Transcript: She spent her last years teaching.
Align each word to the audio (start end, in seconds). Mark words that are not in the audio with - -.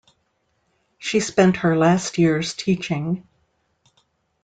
She 0.97 1.19
spent 1.19 1.57
her 1.57 1.77
last 1.77 2.17
years 2.17 2.55
teaching. 2.55 3.23